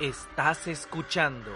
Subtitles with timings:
[0.00, 1.50] Estás escuchando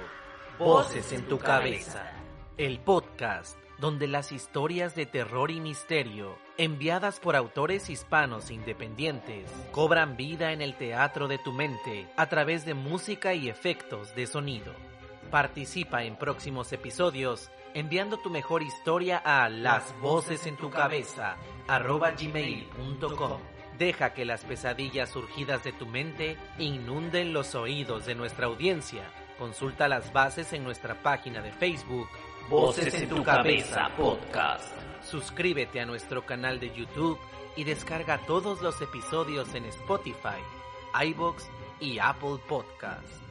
[0.59, 2.11] Voces en tu cabeza,
[2.59, 10.17] el podcast donde las historias de terror y misterio, enviadas por autores hispanos independientes, cobran
[10.17, 14.75] vida en el teatro de tu mente a través de música y efectos de sonido.
[15.31, 21.37] Participa en próximos episodios enviando tu mejor historia a las voces en tu cabeza
[21.69, 23.41] gmail.com.
[23.79, 29.03] Deja que las pesadillas surgidas de tu mente inunden los oídos de nuestra audiencia.
[29.39, 32.09] Consulta las bases en nuestra página de Facebook
[32.49, 34.77] Voces en tu cabeza podcast.
[35.03, 37.19] Suscríbete a nuestro canal de YouTube
[37.57, 40.41] y descarga todos los episodios en Spotify,
[41.07, 41.49] iBox
[41.81, 43.23] y Apple Podcast.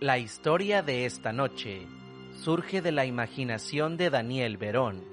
[0.00, 1.86] La historia de esta noche
[2.42, 5.04] surge de la imaginación de Daniel Verón,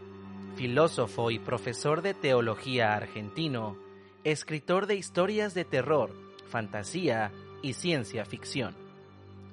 [0.52, 3.78] filósofo y profesor de teología argentino,
[4.24, 6.12] escritor de historias de terror,
[6.48, 8.76] fantasía y ciencia ficción.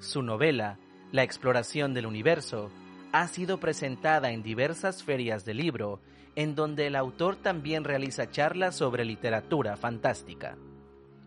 [0.00, 0.78] Su novela,
[1.10, 2.70] La exploración del universo,
[3.12, 6.00] ha sido presentada en diversas ferias de libro,
[6.36, 10.58] en donde el autor también realiza charlas sobre literatura fantástica.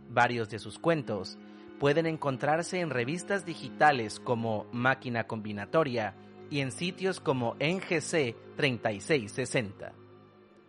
[0.10, 1.40] Varios de sus cuentos
[1.80, 6.14] pueden encontrarse en revistas digitales como Máquina Combinatoria
[6.52, 9.94] y en sitios como NGC 3660.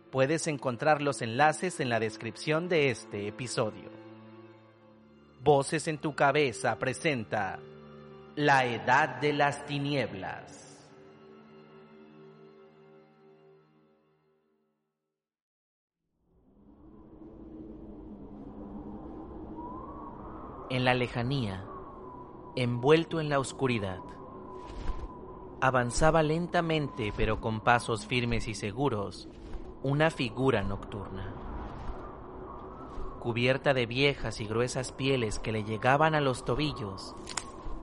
[0.09, 3.91] Puedes encontrar los enlaces en la descripción de este episodio.
[5.43, 7.59] Voces en tu cabeza presenta
[8.37, 10.61] la Edad de las Tinieblas.
[20.69, 21.65] En la lejanía,
[22.55, 23.99] envuelto en la oscuridad,
[25.63, 29.29] avanzaba lentamente pero con pasos firmes y seguros
[29.81, 31.33] una figura nocturna.
[33.21, 37.15] Cubierta de viejas y gruesas pieles que le llegaban a los tobillos,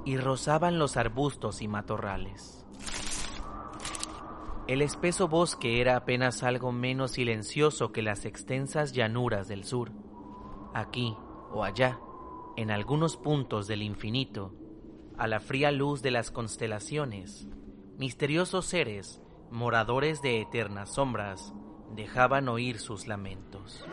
[0.05, 2.67] y rozaban los arbustos y matorrales.
[4.67, 9.91] El espeso bosque era apenas algo menos silencioso que las extensas llanuras del sur.
[10.75, 11.17] Aquí
[11.51, 11.99] o allá,
[12.59, 14.53] en algunos puntos del infinito,
[15.17, 17.49] a la fría luz de las constelaciones,
[18.01, 21.53] misteriosos seres, moradores de eternas sombras,
[21.95, 23.85] dejaban oír sus lamentos.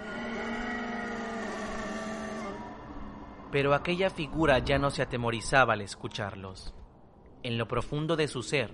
[3.51, 6.73] Pero aquella figura ya no se atemorizaba al escucharlos.
[7.43, 8.73] En lo profundo de su ser,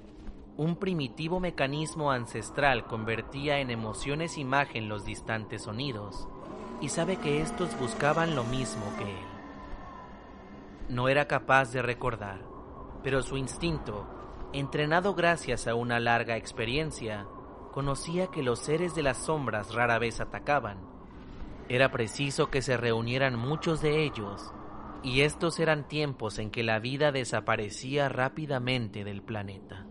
[0.55, 6.27] un primitivo mecanismo ancestral convertía en emociones imagen los distantes sonidos,
[6.79, 9.27] y sabe que estos buscaban lo mismo que él.
[10.89, 12.41] No era capaz de recordar,
[13.01, 14.22] pero su instinto,
[14.53, 17.25] entrenado gracias a una larga experiencia,
[17.71, 20.77] conocía que los seres de las sombras rara vez atacaban.
[21.69, 24.53] Era preciso que se reunieran muchos de ellos
[25.01, 29.87] y estos eran tiempos en que la vida desaparecía rápidamente del planeta.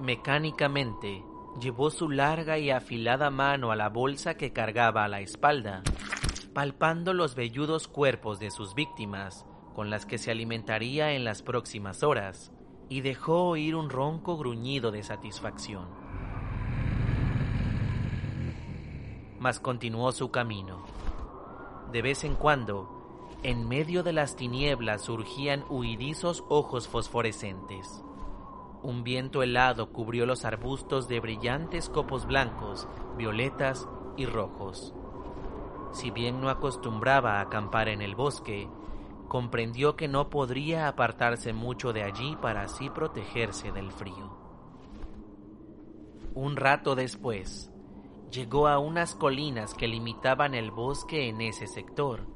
[0.00, 1.24] Mecánicamente,
[1.60, 5.82] llevó su larga y afilada mano a la bolsa que cargaba a la espalda,
[6.52, 12.02] palpando los velludos cuerpos de sus víctimas, con las que se alimentaría en las próximas
[12.02, 12.52] horas,
[12.94, 15.88] y dejó oír un ronco gruñido de satisfacción.
[19.40, 20.84] Mas continuó su camino.
[21.90, 28.04] De vez en cuando, en medio de las tinieblas surgían huidizos ojos fosforescentes.
[28.84, 32.86] Un viento helado cubrió los arbustos de brillantes copos blancos,
[33.18, 34.94] violetas y rojos.
[35.90, 38.68] Si bien no acostumbraba a acampar en el bosque,
[39.28, 44.38] comprendió que no podría apartarse mucho de allí para así protegerse del frío.
[46.34, 47.70] Un rato después,
[48.30, 52.26] llegó a unas colinas que limitaban el bosque en ese sector,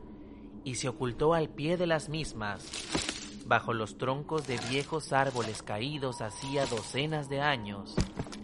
[0.64, 2.64] y se ocultó al pie de las mismas,
[3.46, 7.96] bajo los troncos de viejos árboles caídos hacía docenas de años,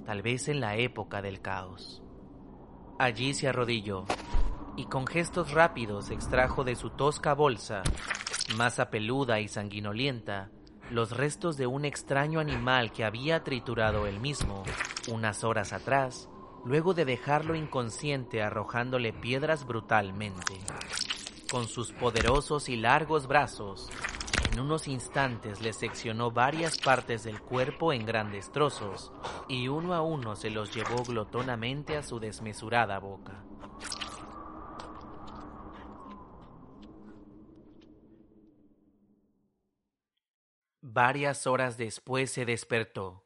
[0.07, 2.03] tal vez en la época del caos.
[2.99, 4.07] Allí se arrodilló
[4.77, 7.83] y con gestos rápidos extrajo de su tosca bolsa,
[8.57, 10.51] masa peluda y sanguinolienta,
[10.91, 14.65] los restos de un extraño animal que había triturado él mismo
[15.09, 16.29] unas horas atrás
[16.65, 20.55] luego de dejarlo inconsciente arrojándole piedras brutalmente.
[21.51, 23.91] Con sus poderosos y largos brazos,
[24.53, 29.13] en unos instantes le seccionó varias partes del cuerpo en grandes trozos
[29.49, 33.45] y uno a uno se los llevó glotonamente a su desmesurada boca.
[40.95, 43.25] Varias horas después se despertó.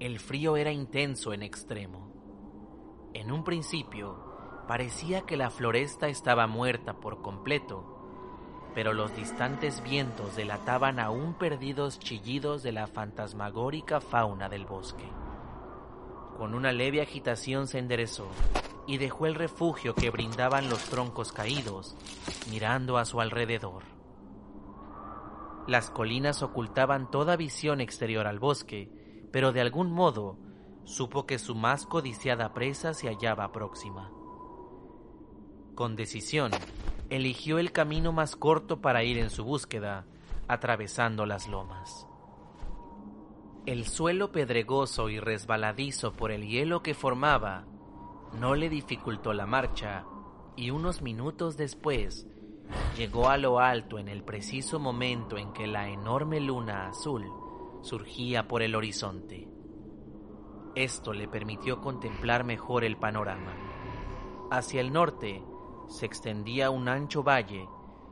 [0.00, 3.10] El frío era intenso en extremo.
[3.14, 10.36] En un principio, parecía que la floresta estaba muerta por completo, pero los distantes vientos
[10.36, 15.08] delataban aún perdidos chillidos de la fantasmagórica fauna del bosque.
[16.36, 18.28] Con una leve agitación se enderezó
[18.86, 21.96] y dejó el refugio que brindaban los troncos caídos,
[22.50, 23.97] mirando a su alrededor.
[25.68, 28.90] Las colinas ocultaban toda visión exterior al bosque,
[29.30, 30.38] pero de algún modo
[30.84, 34.10] supo que su más codiciada presa se hallaba próxima.
[35.74, 36.52] Con decisión,
[37.10, 40.06] eligió el camino más corto para ir en su búsqueda,
[40.48, 42.06] atravesando las lomas.
[43.66, 47.66] El suelo pedregoso y resbaladizo por el hielo que formaba
[48.32, 50.06] no le dificultó la marcha
[50.56, 52.26] y unos minutos después
[52.96, 57.30] llegó a lo alto en el preciso momento en que la enorme luna azul
[57.82, 59.48] surgía por el horizonte.
[60.74, 63.52] Esto le permitió contemplar mejor el panorama.
[64.50, 65.42] Hacia el norte
[65.88, 67.68] se extendía un ancho valle,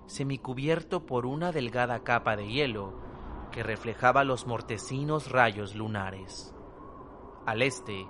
[0.06, 3.00] semicubierto por una delgada capa de hielo
[3.52, 6.54] que reflejaba los mortecinos rayos lunares.
[7.46, 8.08] Al este,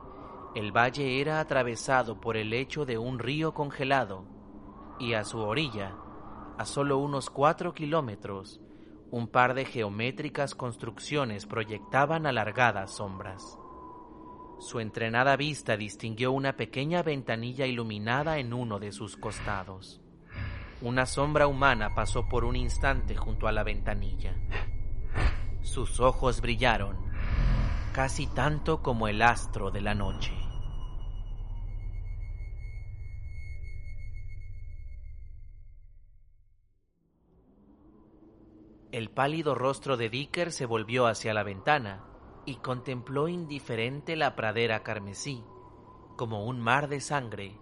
[0.54, 4.25] el valle era atravesado por el lecho de un río congelado
[4.98, 5.96] y a su orilla,
[6.58, 8.61] a solo unos cuatro kilómetros,
[9.11, 13.58] un par de geométricas construcciones proyectaban alargadas sombras.
[14.58, 20.00] Su entrenada vista distinguió una pequeña ventanilla iluminada en uno de sus costados.
[20.81, 24.35] Una sombra humana pasó por un instante junto a la ventanilla.
[25.62, 26.97] Sus ojos brillaron,
[27.93, 30.45] casi tanto como el astro de la noche.
[38.93, 42.05] El pálido rostro de Dicker se volvió hacia la ventana
[42.44, 45.44] y contempló indiferente la pradera carmesí,
[46.17, 47.59] como un mar de sangre,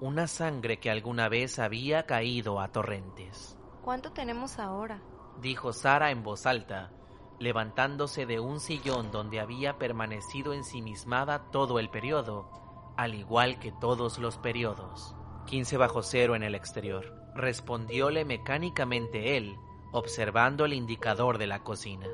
[0.00, 3.58] una sangre que alguna vez había caído a torrentes.
[3.82, 5.02] ¿Cuánto tenemos ahora?
[5.40, 6.90] dijo Sara en voz alta,
[7.38, 12.50] levantándose de un sillón donde había permanecido ensimismada todo el periodo,
[12.96, 15.14] al igual que todos los periodos.
[15.44, 19.58] Quince bajo cero en el exterior, respondióle mecánicamente él,
[19.96, 22.06] observando el indicador de la cocina.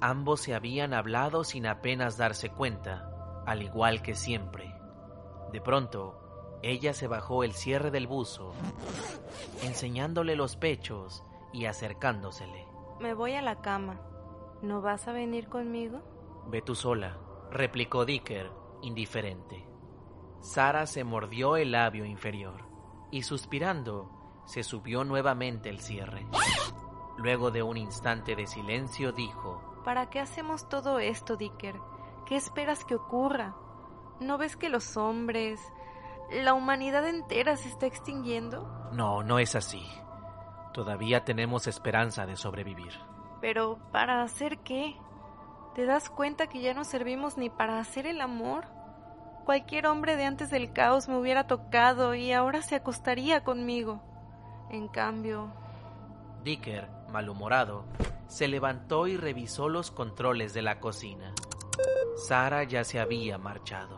[0.00, 4.74] Ambos se habían hablado sin apenas darse cuenta, al igual que siempre.
[5.52, 8.52] De pronto, ella se bajó el cierre del buzo,
[9.62, 12.66] enseñándole los pechos y acercándosele.
[12.98, 14.00] Me voy a la cama.
[14.60, 16.00] ¿No vas a venir conmigo?
[16.48, 17.16] Ve tú sola,
[17.52, 18.50] replicó Dicker,
[18.82, 19.64] indiferente.
[20.40, 22.64] Sara se mordió el labio inferior
[23.12, 26.26] y suspirando, se subió nuevamente el cierre.
[27.16, 31.76] Luego de un instante de silencio dijo, ¿Para qué hacemos todo esto, Dicker?
[32.26, 33.54] ¿Qué esperas que ocurra?
[34.20, 35.60] ¿No ves que los hombres,
[36.30, 38.90] la humanidad entera se está extinguiendo?
[38.92, 39.84] No, no es así.
[40.72, 42.92] Todavía tenemos esperanza de sobrevivir.
[43.40, 44.96] Pero, ¿para hacer qué?
[45.74, 48.66] ¿Te das cuenta que ya no servimos ni para hacer el amor?
[49.44, 54.00] Cualquier hombre de antes del caos me hubiera tocado y ahora se acostaría conmigo.
[54.72, 55.52] En cambio...
[56.42, 57.84] Dicker, malhumorado,
[58.26, 61.34] se levantó y revisó los controles de la cocina.
[62.16, 63.96] Sara ya se había marchado.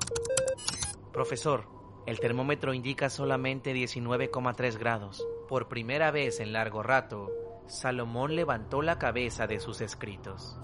[1.12, 1.68] Profesor,
[2.06, 5.24] el termómetro indica solamente 19,3 grados.
[5.48, 7.30] Por primera vez en largo rato,
[7.68, 10.58] Salomón levantó la cabeza de sus escritos.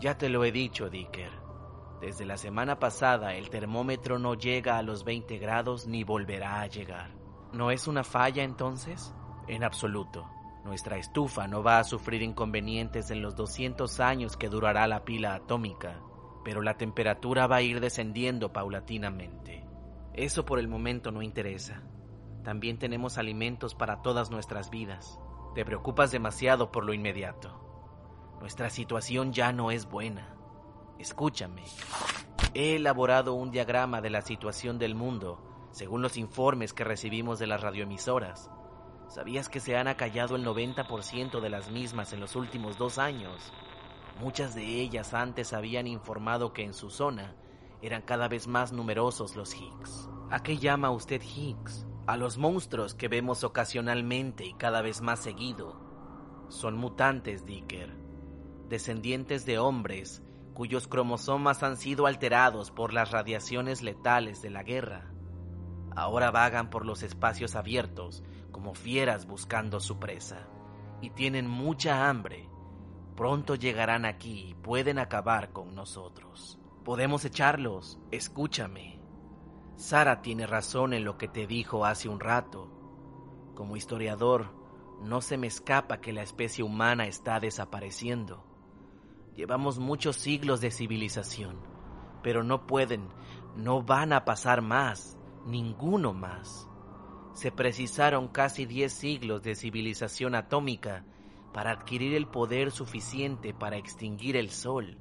[0.00, 1.30] Ya te lo he dicho, Dicker.
[2.00, 6.66] Desde la semana pasada el termómetro no llega a los 20 grados ni volverá a
[6.66, 7.23] llegar.
[7.54, 9.14] ¿No es una falla entonces?
[9.46, 10.28] En absoluto.
[10.64, 15.36] Nuestra estufa no va a sufrir inconvenientes en los 200 años que durará la pila
[15.36, 16.00] atómica,
[16.42, 19.64] pero la temperatura va a ir descendiendo paulatinamente.
[20.14, 21.84] Eso por el momento no interesa.
[22.42, 25.20] También tenemos alimentos para todas nuestras vidas.
[25.54, 28.36] Te preocupas demasiado por lo inmediato.
[28.40, 30.34] Nuestra situación ya no es buena.
[30.98, 31.62] Escúchame.
[32.52, 37.48] He elaborado un diagrama de la situación del mundo, según los informes que recibimos de
[37.48, 38.48] las radioemisoras.
[39.08, 43.52] ¿Sabías que se han acallado el 90% de las mismas en los últimos dos años?
[44.20, 47.34] Muchas de ellas antes habían informado que en su zona
[47.82, 50.08] eran cada vez más numerosos los Higgs.
[50.30, 51.88] ¿A qué llama usted Higgs?
[52.06, 55.80] A los monstruos que vemos ocasionalmente y cada vez más seguido.
[56.48, 57.96] Son mutantes, Dicker,
[58.68, 60.22] descendientes de hombres
[60.54, 65.13] cuyos cromosomas han sido alterados por las radiaciones letales de la guerra.
[65.96, 70.48] Ahora vagan por los espacios abiertos como fieras buscando su presa,
[71.00, 72.48] y tienen mucha hambre.
[73.16, 76.58] Pronto llegarán aquí y pueden acabar con nosotros.
[76.84, 79.00] Podemos echarlos, escúchame.
[79.76, 82.70] Sara tiene razón en lo que te dijo hace un rato.
[83.54, 84.50] Como historiador,
[85.00, 88.44] no se me escapa que la especie humana está desapareciendo.
[89.36, 91.56] Llevamos muchos siglos de civilización,
[92.22, 93.08] pero no pueden,
[93.56, 96.68] no van a pasar más, ninguno más.
[97.34, 101.04] Se precisaron casi diez siglos de civilización atómica
[101.52, 104.98] para adquirir el poder suficiente para extinguir el Sol.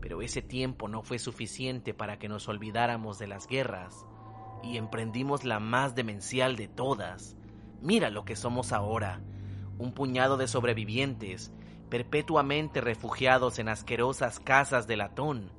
[0.00, 4.06] Pero ese tiempo no fue suficiente para que nos olvidáramos de las guerras
[4.62, 7.36] y emprendimos la más demencial de todas.
[7.80, 9.20] Mira lo que somos ahora,
[9.78, 11.52] un puñado de sobrevivientes
[11.88, 15.52] perpetuamente refugiados en asquerosas casas de latón,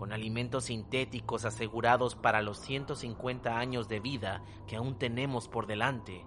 [0.00, 6.24] con alimentos sintéticos asegurados para los 150 años de vida que aún tenemos por delante.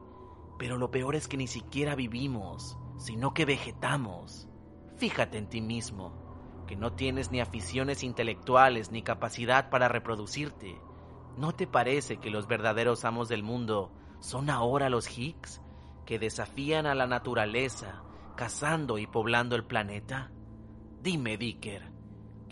[0.60, 4.48] Pero lo peor es que ni siquiera vivimos, sino que vegetamos.
[4.98, 6.14] Fíjate en ti mismo,
[6.68, 10.80] que no tienes ni aficiones intelectuales ni capacidad para reproducirte.
[11.36, 15.64] ¿No te parece que los verdaderos amos del mundo son ahora los Higgs,
[16.06, 18.04] que desafían a la naturaleza,
[18.38, 20.32] cazando y poblando el planeta?
[21.02, 21.93] Dime, Dicker,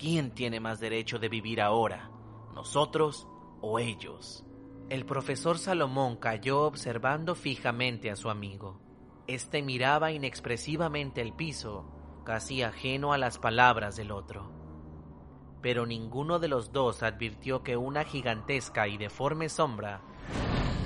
[0.01, 2.09] ¿quién tiene más derecho de vivir ahora,
[2.55, 3.27] nosotros
[3.61, 4.43] o ellos?
[4.89, 8.81] El profesor Salomón cayó observando fijamente a su amigo.
[9.27, 11.85] Este miraba inexpresivamente el piso,
[12.25, 14.51] casi ajeno a las palabras del otro.
[15.61, 20.01] Pero ninguno de los dos advirtió que una gigantesca y deforme sombra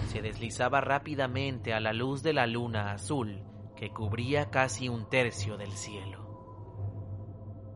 [0.10, 3.42] se deslizaba rápidamente a la luz de la luna azul
[3.78, 6.25] que cubría casi un tercio del cielo.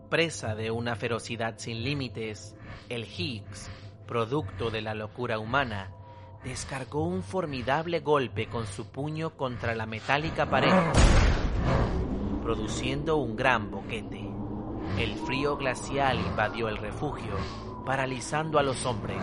[0.10, 2.56] Presa de una ferocidad sin límites,
[2.90, 3.70] el Higgs,
[4.08, 5.92] producto de la locura humana,
[6.44, 10.74] descargó un formidable golpe con su puño contra la metálica pared,
[12.42, 14.28] produciendo un gran boquete.
[14.98, 17.36] El frío glacial invadió el refugio,
[17.86, 19.22] paralizando a los hombres.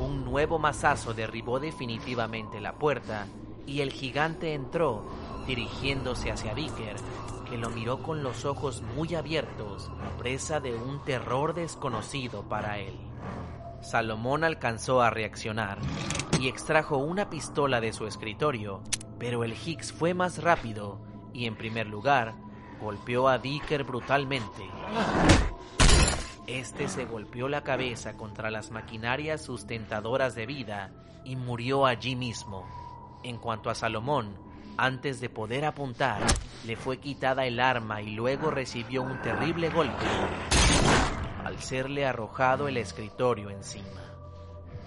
[0.00, 3.28] Un nuevo mazazo derribó definitivamente la puerta
[3.64, 5.06] y el gigante entró,
[5.46, 6.96] dirigiéndose hacia Dicker,
[7.56, 12.96] lo miró con los ojos muy abiertos, presa de un terror desconocido para él.
[13.80, 15.78] Salomón alcanzó a reaccionar
[16.40, 18.82] y extrajo una pistola de su escritorio,
[19.18, 21.00] pero el Higgs fue más rápido
[21.32, 22.34] y en primer lugar
[22.80, 24.64] golpeó a Dicker brutalmente.
[26.46, 30.92] Este se golpeó la cabeza contra las maquinarias sustentadoras de vida
[31.24, 32.66] y murió allí mismo.
[33.22, 34.36] En cuanto a Salomón,
[34.76, 36.20] antes de poder apuntar,
[36.64, 40.04] le fue quitada el arma y luego recibió un terrible golpe
[41.44, 44.00] al serle arrojado el escritorio encima.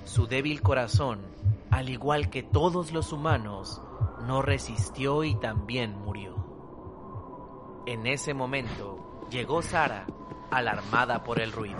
[0.05, 1.21] Su débil corazón,
[1.69, 3.81] al igual que todos los humanos,
[4.25, 6.35] no resistió y también murió.
[7.85, 10.05] En ese momento llegó Sara,
[10.51, 11.79] alarmada por el ruido.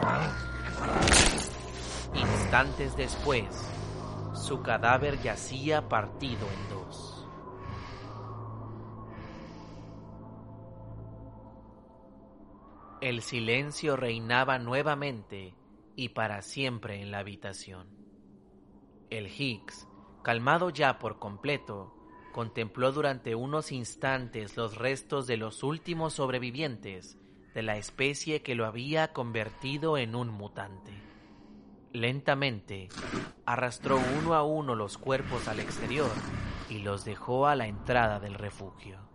[2.13, 3.45] Instantes después,
[4.33, 7.06] su cadáver yacía partido en dos.
[12.99, 15.53] El silencio reinaba nuevamente
[15.95, 17.87] y para siempre en la habitación.
[19.11, 19.87] El Higgs,
[20.23, 21.93] calmado ya por completo,
[22.33, 27.19] contempló durante unos instantes los restos de los últimos sobrevivientes
[27.53, 30.91] de la especie que lo había convertido en un mutante.
[31.93, 32.89] Lentamente,
[33.45, 36.09] arrastró uno a uno los cuerpos al exterior
[36.67, 39.07] y los dejó a la entrada del refugio.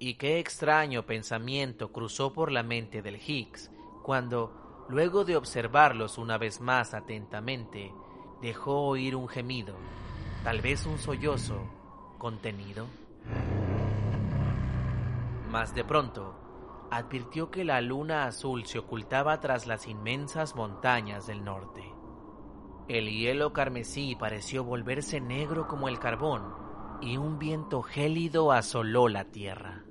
[0.00, 3.70] Y qué extraño pensamiento cruzó por la mente del Higgs
[4.04, 7.92] cuando, luego de observarlos una vez más atentamente,
[8.40, 9.74] dejó oír un gemido,
[10.44, 11.68] tal vez un sollozo,
[12.16, 12.86] contenido.
[15.50, 21.42] Mas de pronto, advirtió que la luna azul se ocultaba tras las inmensas montañas del
[21.44, 21.82] norte.
[22.86, 26.54] El hielo carmesí pareció volverse negro como el carbón
[27.00, 29.87] y un viento gélido asoló la tierra.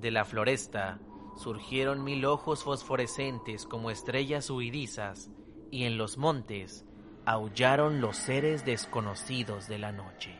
[0.00, 0.98] De la floresta
[1.36, 5.30] surgieron mil ojos fosforescentes como estrellas huidizas
[5.70, 6.86] y en los montes
[7.26, 10.34] aullaron los seres desconocidos de la noche.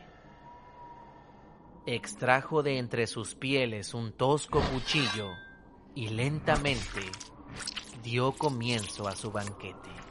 [1.85, 5.29] Extrajo de entre sus pieles un tosco cuchillo
[5.93, 7.01] y lentamente
[8.01, 10.10] dio comienzo a su banquete.